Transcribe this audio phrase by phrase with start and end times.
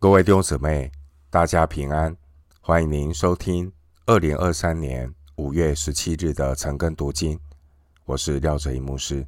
[0.00, 0.92] 各位弟兄姊妹，
[1.28, 2.16] 大家平安！
[2.60, 3.72] 欢迎您收听
[4.06, 7.36] 二零二三年五月十七日的晨更读经。
[8.04, 9.26] 我是廖哲一牧师。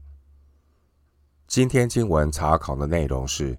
[1.49, 3.57] 今天经文查考的内容是《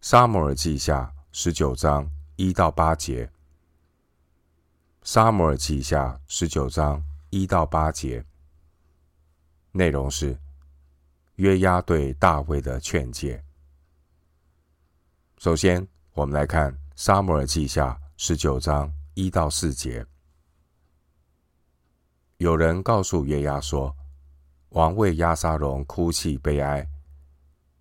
[0.00, 3.26] 撒母耳记下》十九章一到八节。
[5.02, 8.24] 《撒母耳记下》十九章一到八节
[9.72, 10.38] 内容是
[11.34, 13.42] 约押对大卫的劝诫。
[15.38, 15.84] 首先，
[16.16, 20.02] 我们来看《撒母耳记下》十九章一到四节。
[22.38, 23.94] 有人告诉约押说
[24.72, 26.88] ：“王为押沙龙哭泣悲哀，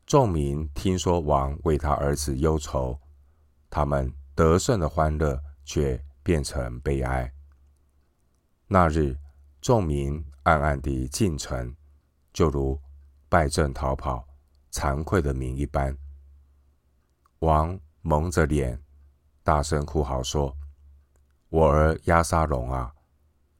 [0.06, 3.00] 众民听说王为他儿子忧愁，
[3.70, 7.32] 他们得胜的欢乐却变成悲哀。
[8.68, 9.18] 那日，
[9.62, 11.74] 众民暗暗地进城，
[12.34, 12.78] 就如
[13.30, 14.28] 败阵逃跑、
[14.74, 15.98] 惭愧的民一般。
[17.40, 18.80] 王。”蒙着脸，
[19.42, 20.56] 大声哭嚎说
[21.50, 22.94] ：“我儿押沙龙啊，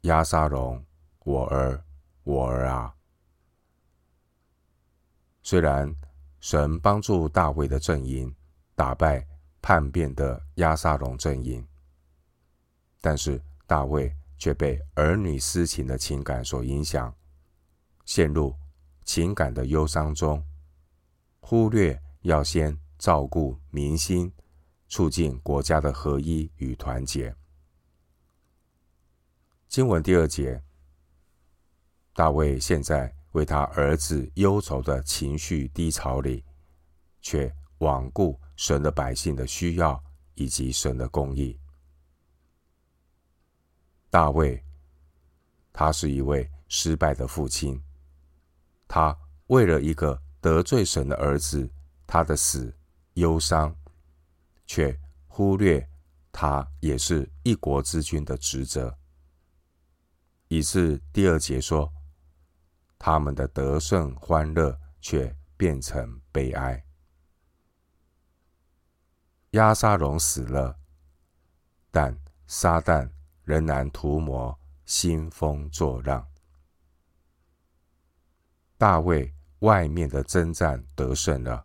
[0.02, 0.86] 押沙龙，
[1.24, 1.84] 我儿，
[2.22, 2.96] 我儿啊！”
[5.42, 5.92] 虽然
[6.42, 8.32] 神帮助大卫的阵营
[8.76, 9.26] 打败
[9.64, 11.68] 叛变的押沙龙阵营，
[13.02, 17.12] 但是大卫却被儿女私情的情感所影响，
[18.06, 18.56] 陷入
[19.06, 20.46] 情感的忧伤中，
[21.40, 22.80] 忽略要先。
[23.06, 24.34] 照顾民心，
[24.88, 27.36] 促进国家的合一与团结。
[29.68, 30.60] 经文第二节，
[32.16, 36.44] 大卫现在为他儿子忧愁的情绪低潮里，
[37.22, 41.60] 却罔顾神的百姓的需要以及神的公义。
[44.10, 44.66] 大卫，
[45.72, 47.80] 他是一位失败的父亲，
[48.88, 51.70] 他为了一个得罪神的儿子，
[52.08, 52.75] 他的死。
[53.16, 53.76] 忧伤，
[54.66, 55.90] 却忽略
[56.32, 58.98] 他也是一国之君的职责，
[60.48, 61.92] 以致第二节说，
[63.00, 66.86] 他们的得胜欢乐却变成悲哀。
[69.52, 70.78] 押沙龙死了，
[71.90, 73.10] 但撒旦
[73.44, 76.28] 仍然图谋兴风作浪。
[78.78, 81.65] 大卫外面的征战得胜了。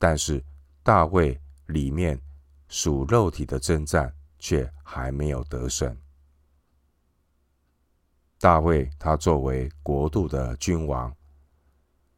[0.00, 0.42] 但是
[0.82, 2.18] 大卫里面
[2.68, 5.94] 属肉体的征战却还没有得胜。
[8.38, 11.14] 大卫他作为国度的君王，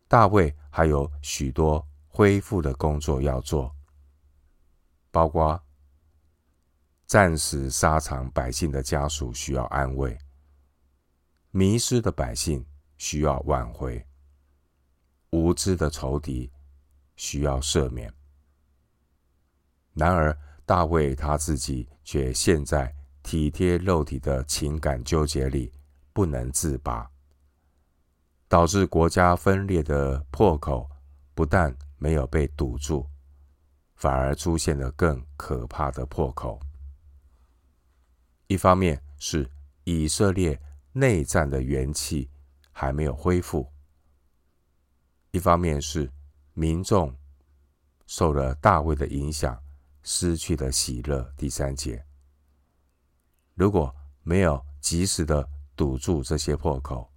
[0.06, 3.74] 大卫还有许多恢复的工作要做，
[5.10, 5.60] 包括
[7.08, 10.16] 战死沙场百姓的家属需要安慰，
[11.50, 12.64] 迷失的百姓
[12.96, 14.06] 需要挽回，
[15.30, 16.48] 无知的仇敌。
[17.16, 18.12] 需要赦免。
[19.94, 25.70] 然而，大卫他自己却陷在体贴肉体的情感纠结里，
[26.14, 27.10] 不能自拔，
[28.48, 30.90] 导致国家分裂的破口
[31.34, 33.06] 不但没有被堵住，
[33.96, 36.58] 反而出现了更可怕的破口。
[38.46, 39.48] 一方面是
[39.84, 40.58] 以色列
[40.92, 42.30] 内战的元气
[42.70, 43.70] 还没有恢复，
[45.32, 46.10] 一方面是。
[46.54, 47.16] 民众
[48.06, 49.62] 受了大卫的影响，
[50.02, 51.32] 失去了喜乐。
[51.36, 52.04] 第三节，
[53.54, 57.10] 如果没有及时的堵住这些破口，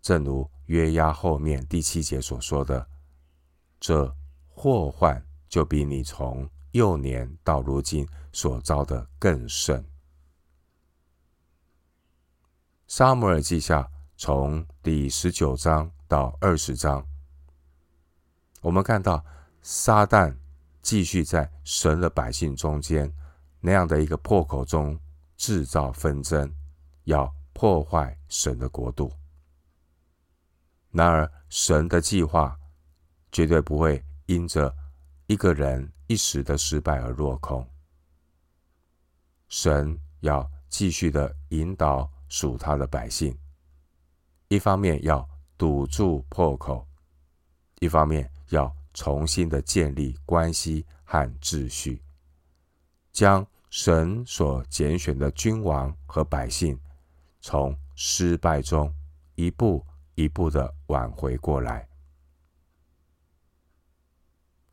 [0.00, 2.88] 正如约押后面第七节所说的，
[3.78, 4.16] 这
[4.48, 9.84] 祸患就比你从幼年到如今所遭的更甚。
[12.86, 17.06] 撒母耳记下从第十九章到二十章。
[18.66, 19.24] 我们看到
[19.62, 20.36] 撒旦
[20.82, 23.08] 继续在神的百姓中间
[23.60, 24.98] 那样的一个破口中
[25.36, 26.52] 制造纷争，
[27.04, 29.12] 要破坏神的国度。
[30.90, 32.58] 然而，神的计划
[33.30, 34.74] 绝对不会因着
[35.28, 37.64] 一个人一时的失败而落空。
[39.46, 43.38] 神要继续的引导属他的百姓，
[44.48, 45.24] 一方面要
[45.56, 46.84] 堵住破口，
[47.78, 48.28] 一方面。
[48.50, 52.02] 要重新的建立关系和秩序，
[53.12, 56.78] 将神所拣选的君王和百姓
[57.40, 58.92] 从失败中
[59.34, 59.84] 一步
[60.14, 61.88] 一步的挽回过来。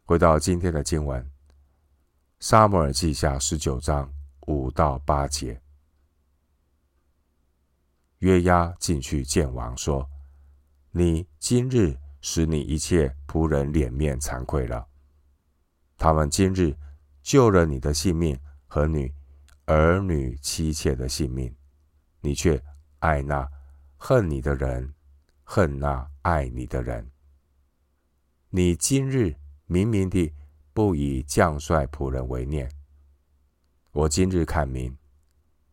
[0.06, 1.24] 回到今天的经文，
[2.40, 4.14] 《撒母耳记下》十九章
[4.48, 5.62] 五到八节，
[8.20, 10.08] 约押进去见王说
[10.92, 14.88] ：“你今日。”使你一切仆人脸面惭愧了。
[15.98, 16.74] 他们今日
[17.22, 19.14] 救了你的性命和你
[19.66, 21.54] 儿女妻妾的性命，
[22.22, 22.64] 你却
[23.00, 23.48] 爱那
[23.98, 24.94] 恨你的人，
[25.44, 27.12] 恨那爱你的人。
[28.50, 29.36] 你今日
[29.66, 30.34] 明明地
[30.74, 32.72] 不以将帅仆人为念。
[33.92, 34.98] 我今日看明，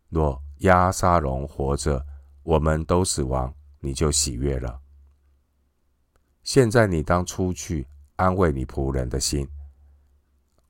[0.09, 2.05] 若押沙龙活着，
[2.43, 4.81] 我们都死亡，你就喜悦了。
[6.43, 9.49] 现在你当出去安慰你仆人的心。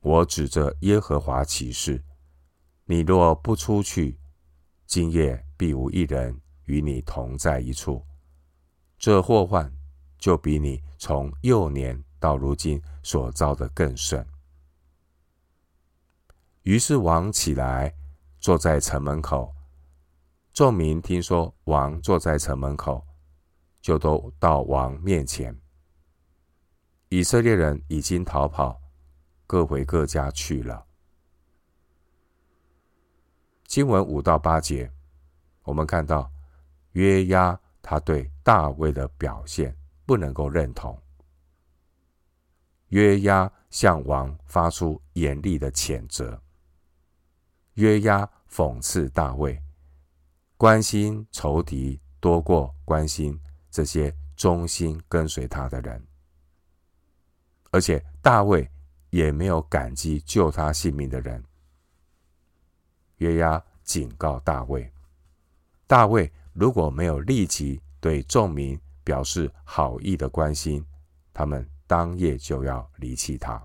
[0.00, 2.02] 我指着耶和华起誓，
[2.84, 4.18] 你若不出去，
[4.86, 8.04] 今夜必无一人与你同在一处。
[8.98, 9.72] 这祸患
[10.18, 14.26] 就比你从幼年到如今所遭的更甚。
[16.62, 17.94] 于是王起来，
[18.38, 19.54] 坐在城门口。
[20.52, 23.06] 众民听说王坐在城门口，
[23.82, 25.54] 就都到王面前。
[27.12, 28.80] 以色列人已经逃跑，
[29.44, 30.86] 各回各家去了。
[33.66, 34.88] 经文五到八节，
[35.64, 36.30] 我们看到
[36.92, 39.76] 约押他对大卫的表现
[40.06, 40.96] 不能够认同。
[42.90, 46.40] 约押向王发出严厉的谴责。
[47.74, 49.60] 约押讽刺大卫，
[50.56, 53.36] 关心仇敌多过关心
[53.68, 56.06] 这些忠心跟随他的人。
[57.70, 58.68] 而且大卫
[59.10, 61.44] 也没有感激救他性命的人。
[63.16, 64.92] 约押警告大卫：
[65.86, 70.84] 大卫如果没有立即对众民表示好意的关心，
[71.32, 73.64] 他们当夜就要离弃他。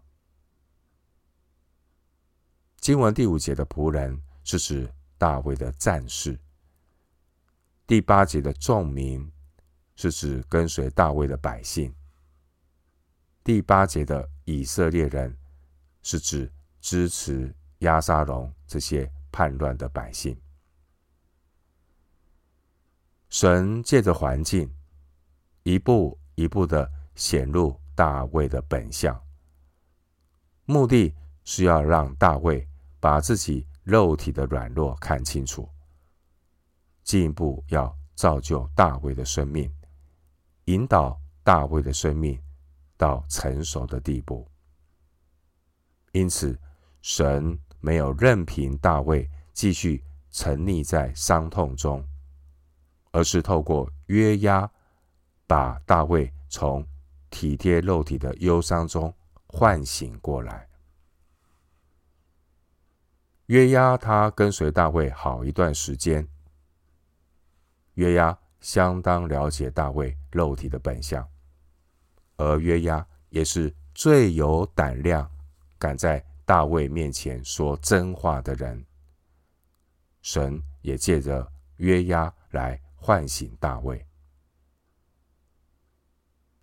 [2.78, 6.40] 经文第五节的仆人是指大卫的战士，
[7.88, 9.32] 第八节的众民
[9.96, 11.94] 是指跟随大卫的百姓。
[13.46, 15.38] 第八节的以色列人
[16.02, 16.52] 是指
[16.82, 20.36] 支持押沙龙这些叛乱的百姓。
[23.30, 24.68] 神借着环境，
[25.62, 29.16] 一步一步的显露大卫的本相，
[30.66, 31.14] 目的
[31.44, 32.68] 是要让大卫
[33.00, 35.70] 把自己肉体的软弱看清楚，
[37.04, 39.72] 进一步要造就大卫的生命，
[40.64, 42.42] 引导大卫的生命。
[42.98, 44.48] 到成熟的地步，
[46.12, 46.58] 因此
[47.02, 52.04] 神没有任凭大卫继续沉溺在伤痛中，
[53.12, 54.70] 而是透过约押，
[55.46, 56.86] 把大卫从
[57.30, 59.14] 体贴肉体的忧伤中
[59.48, 60.68] 唤醒过来。
[63.48, 66.28] 约押他跟随大卫好一段时间，
[67.94, 71.28] 约押相当了解大卫肉体的本相。
[72.38, 75.30] 而约押也是最有胆量，
[75.80, 78.86] 敢在大卫面前说真话的人。
[80.22, 84.06] 神也借着约押来唤醒大卫。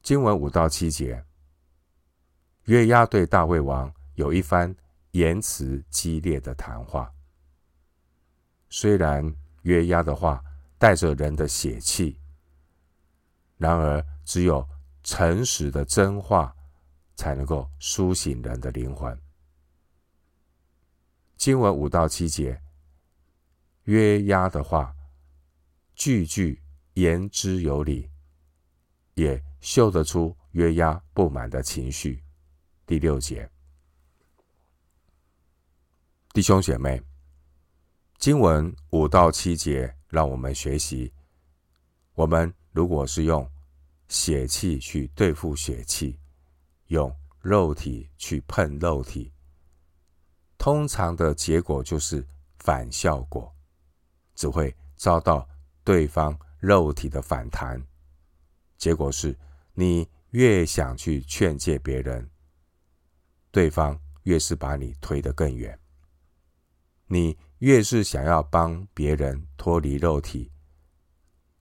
[0.03, 1.25] 经文五到七节，
[2.65, 4.75] 约押对大卫王有一番
[5.13, 7.11] 言辞激烈的谈话。
[8.69, 10.43] 虽然约押的话
[10.77, 12.19] 带着人的血气，
[13.57, 14.69] 然而只有。
[15.03, 16.55] 诚实的真话，
[17.17, 19.21] 才能够苏醒人的灵魂。
[21.37, 22.63] 经文五到七节，
[23.85, 24.95] 约押的话，
[25.97, 26.63] 句句
[26.95, 28.09] 言之有理，
[29.15, 32.23] 也嗅得出约押不满的情绪。
[32.87, 33.51] 第六节，
[36.33, 37.03] 弟兄姐妹，
[38.19, 41.13] 经文五到七节，让我们学习，
[42.15, 43.51] 我们如果是用。
[44.13, 46.21] 血气去对付血气，
[46.89, 49.33] 用肉体去碰肉体，
[50.59, 52.29] 通常的结果就是
[52.59, 53.57] 反效果，
[54.35, 55.49] 只会遭到
[55.83, 57.83] 对方肉体的反弹。
[58.77, 59.35] 结果是
[59.73, 62.31] 你越想去劝诫别人，
[63.51, 65.75] 对方越是把你推得更远；
[67.07, 70.53] 你越是想要帮别人脱离肉体，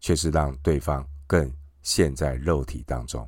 [0.01, 1.60] 却是让对方更。
[1.81, 3.27] 陷在肉体当中。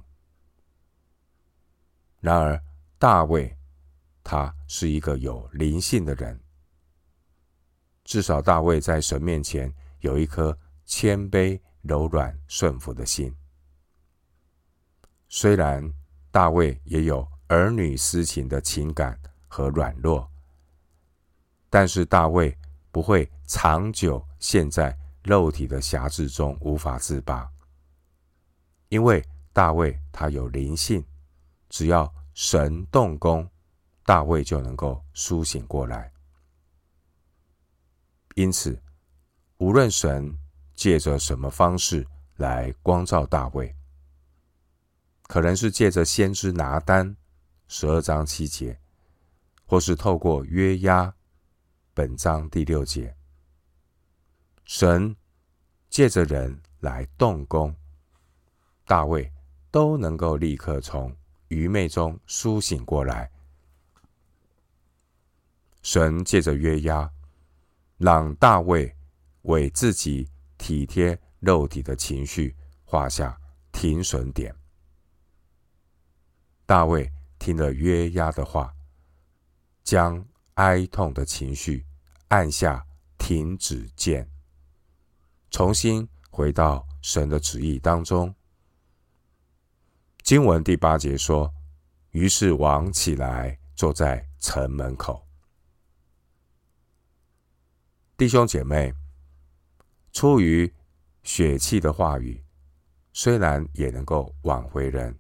[2.19, 2.62] 然而，
[2.98, 3.57] 大卫
[4.24, 6.39] 他是一个有灵性的人，
[8.03, 13.36] 至少大卫在神面前有一颗谦卑、柔软、顺服的心。
[15.27, 15.93] 虽然
[16.31, 20.31] 大卫也有儿女私情的情感和软弱，
[21.69, 22.57] 但是大卫
[22.91, 27.52] 不会长久陷在肉体的辖制中无法自拔。
[28.93, 31.03] 因为大卫他有灵性，
[31.67, 33.50] 只要神动工，
[34.05, 36.13] 大卫就能够苏醒过来。
[38.35, 38.79] 因此，
[39.57, 40.38] 无论神
[40.75, 43.75] 借着什么方式来光照大卫，
[45.23, 47.17] 可能是借着先知拿单
[47.67, 48.79] 十二章七节，
[49.65, 51.12] 或是透过约押
[51.95, 53.17] 本章第六节，
[54.65, 55.15] 神
[55.89, 57.75] 借着人来动工，
[58.85, 59.31] 大卫
[59.71, 61.15] 都能够立刻从
[61.47, 63.31] 愚昧中苏醒过来。
[65.81, 67.11] 神借着约押，
[67.97, 68.95] 让大卫
[69.43, 73.37] 为自己体贴肉体的情绪画下
[73.71, 74.55] 停损点。
[76.65, 78.73] 大卫听了约押的话，
[79.83, 81.85] 将哀痛的情绪
[82.29, 82.85] 按下
[83.17, 84.29] 停止键，
[85.51, 88.33] 重新回到神的旨意当中。
[90.23, 91.53] 经文第八节说
[92.11, 95.27] ：“于是王起来，坐在城门口。”
[98.15, 98.93] 弟兄姐妹，
[100.13, 100.73] 出于
[101.23, 102.41] 血气的话语，
[103.11, 105.19] 虽然也能够挽回人，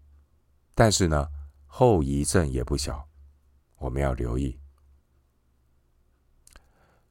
[0.73, 1.27] 但是呢，
[1.65, 3.05] 后遗症也不小，
[3.79, 4.57] 我们要留意。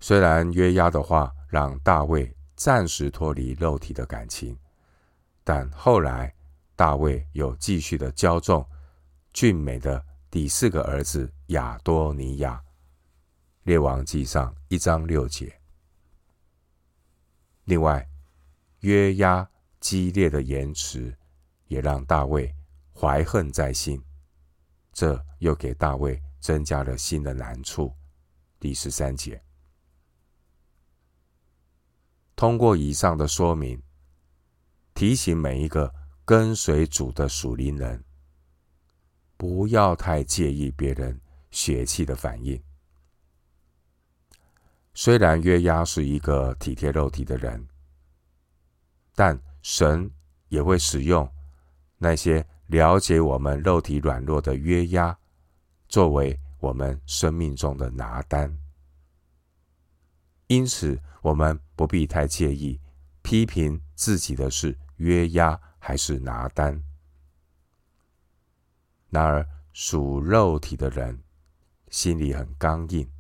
[0.00, 4.58] 虽然约押的话让大卫暂时脱离肉体的感情，
[5.44, 6.34] 但后来
[6.82, 8.68] 大卫又继续的骄纵
[9.32, 12.60] 俊美的第四个儿子亚多尼亚。
[13.62, 15.60] 列王记上一章六节。
[17.66, 18.04] 另外，
[18.80, 19.48] 约押
[19.78, 21.16] 激烈的言辞
[21.68, 22.52] 也让大卫
[22.92, 24.02] 怀恨在心，
[24.92, 27.94] 这又给大卫增加了新的难处。
[28.58, 29.40] 第十三节，
[32.34, 33.80] 通过以上的说明，
[34.94, 35.94] 提醒每一个
[36.32, 38.02] 跟随主的属灵人，
[39.36, 41.20] 不要太介意别人
[41.50, 42.58] 血气的反应。
[44.94, 47.68] 虽然约押是一个体贴肉体的人，
[49.14, 50.10] 但神
[50.48, 51.30] 也会使用
[51.98, 55.14] 那些了解我们肉体软弱的约押，
[55.86, 58.58] 作为我们生命中的拿单。
[60.46, 62.80] 因此，我们不必太介意
[63.20, 66.80] 批评自己的是约押还是拿单。
[69.10, 71.20] 然而，属肉体的人
[71.90, 73.10] 心里很刚硬。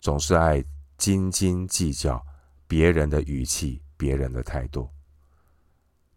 [0.00, 0.64] 总是爱
[0.96, 2.24] 斤斤计较
[2.66, 4.88] 别人的语气、别人的态度，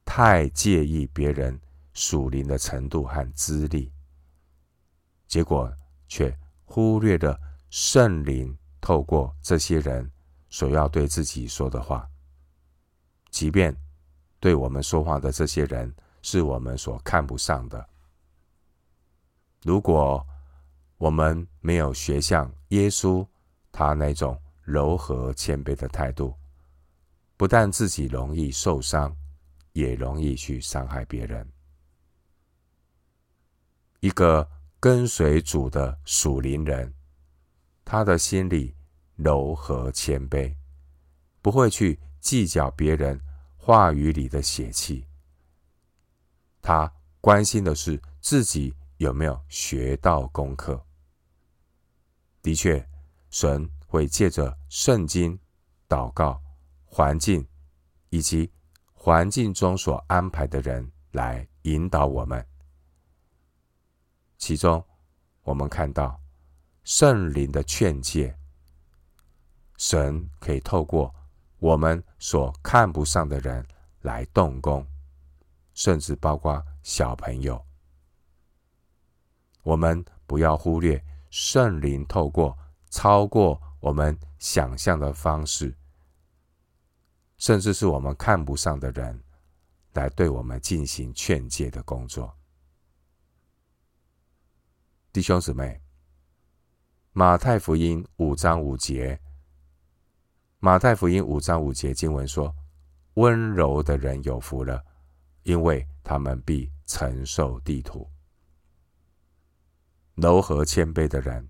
[0.05, 1.59] 太介意别人
[1.93, 3.91] 属灵的程度和资历，
[5.27, 5.69] 结果
[6.07, 6.33] 却
[6.63, 7.37] 忽略了
[7.69, 10.09] 圣灵透过这些人
[10.49, 12.09] 所要对自己说的话。
[13.29, 13.75] 即便
[14.39, 17.89] 对我们说话的这些人是我们所看不上的，
[19.63, 20.25] 如果
[20.97, 23.25] 我们没有学像耶稣。
[23.71, 26.33] 他那种柔和谦卑的态度，
[27.37, 29.15] 不但自己容易受伤，
[29.73, 31.47] 也容易去伤害别人。
[33.99, 36.91] 一个跟随主的属灵人，
[37.85, 38.75] 他的心里
[39.15, 40.53] 柔和谦卑，
[41.41, 43.21] 不会去计较别人
[43.69, 45.05] 话语里的血气。
[46.59, 50.83] 他关心的是自己有没有学到功课。
[52.41, 52.83] 的确。
[53.29, 55.39] 神会借着圣经、
[55.87, 56.41] 祷告、
[56.83, 57.47] 环境
[58.09, 58.51] 以及
[58.91, 62.43] 环境中所安排的人来引导我们。
[64.39, 64.83] 其中，
[65.43, 66.19] 我们看到
[66.83, 68.35] 圣灵的劝诫，
[69.77, 71.13] 神可以透过
[71.59, 73.65] 我们所看不上的人
[74.01, 74.85] 来动工，
[75.73, 77.63] 甚至包括小朋友。
[79.63, 82.57] 我们不要忽略圣灵透过。
[82.91, 85.77] 超过我们想象的方式，
[87.37, 89.23] 甚至是我们看不上的人，
[89.93, 92.35] 来对我们进行劝诫的工作。
[95.13, 95.79] 弟兄姊妹，
[97.11, 99.21] 马太福音五章五节，
[100.61, 102.53] 马太福音五章五节经文说
[103.15, 104.83] ：“温柔的人有福了，
[105.43, 108.05] 因为他们必承受地土。”
[110.15, 111.49] 柔和谦卑的人。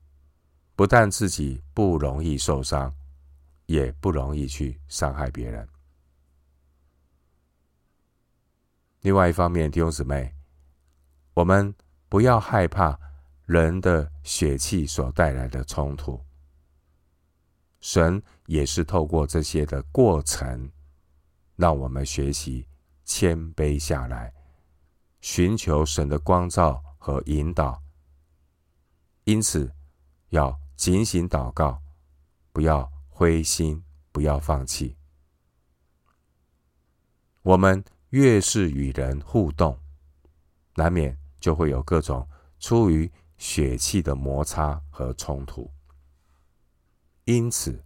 [0.76, 2.96] 不但自己不容易受伤，
[3.66, 5.68] 也不容易去伤害别人。
[9.02, 10.34] 另外一方面，弟兄姊妹，
[11.34, 11.76] 我们
[12.08, 12.98] 不要害怕
[13.46, 16.24] 人的血气所带来的冲突。
[17.80, 20.72] 神也是透过这些的过程，
[21.56, 22.68] 让我们学习
[23.06, 24.34] 谦卑下来，
[25.22, 27.82] 寻求神的光照和引导。
[29.24, 29.72] 因此
[30.30, 31.82] 要警醒祷告，
[32.52, 34.98] 不要灰心，不要放弃。
[37.42, 39.80] 我们越是与人互动，
[40.76, 42.28] 难免就会有各种
[42.60, 45.72] 出于血气的摩擦和冲突。
[47.30, 47.84] 因此，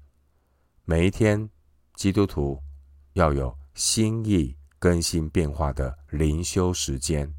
[0.85, 1.49] 每一天，
[1.95, 2.63] 基督徒
[3.11, 7.35] 要有心意更新变化的灵修时间，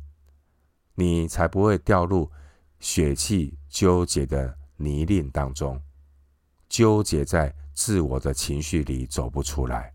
[0.97, 2.31] 你才不会掉入
[2.79, 5.81] 血气纠结的泥泞当中，
[6.69, 9.95] 纠结在自我的情绪里走不出来。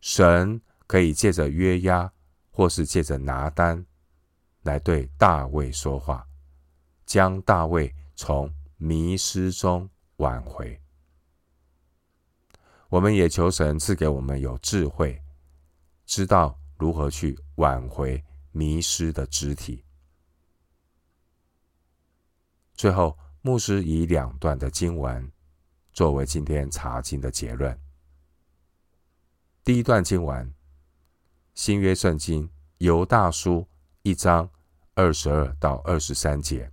[0.00, 2.12] 神可以借着约押，
[2.50, 3.86] 或是借着拿单，
[4.62, 6.26] 来对大卫说话，
[7.06, 10.80] 将大卫从迷失中挽回。
[12.88, 15.20] 我们也求神赐给我们有智慧，
[16.06, 19.84] 知道如何去挽回迷失的肢体。
[22.74, 25.30] 最后，牧师以两段的经文
[25.92, 27.76] 作为今天查经的结论。
[29.64, 30.52] 第一段经文，
[31.54, 33.66] 新约圣经犹大书
[34.02, 34.48] 一章
[34.94, 36.70] 二十二到二十三节。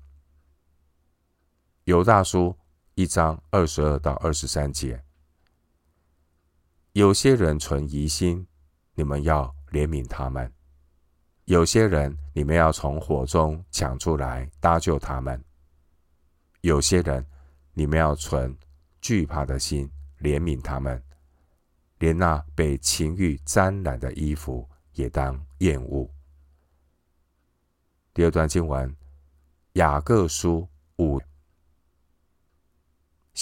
[1.85, 2.55] 犹大书
[2.93, 5.03] 一章二十二到二十三节，
[6.91, 8.45] 有些人存疑心，
[8.93, 10.47] 你们要怜悯他们；
[11.45, 15.35] 有些人，你们要从火中抢出来搭救他们；
[16.61, 17.25] 有些人，
[17.73, 18.55] 你们要存
[19.01, 21.01] 惧怕的心怜悯他们。
[21.97, 26.07] 连那被情欲沾染的衣服也当厌恶。
[28.13, 28.95] 第二段经文，
[29.73, 31.19] 雅各书五，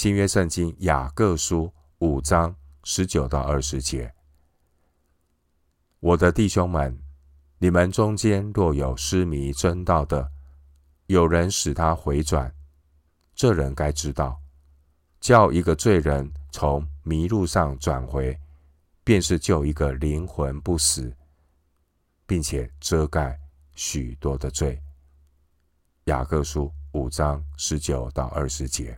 [0.01, 4.10] 新约圣经雅各书五章十九到二十节。
[6.00, 6.98] 我的弟兄们，
[7.58, 10.32] 你们中间若有失迷真道的，
[11.08, 12.50] 有人使他回转，
[13.36, 14.39] 这人该知道，
[15.20, 18.39] 叫一个罪人从迷路上转回。
[19.04, 21.13] 便是救一个灵魂不死，
[22.26, 23.38] 并且遮盖
[23.76, 24.82] 许多的罪。
[26.06, 28.97] 雅各书五章十九到二十节。